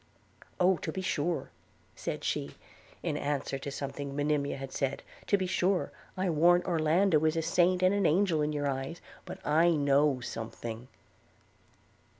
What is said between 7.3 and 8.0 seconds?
a saint and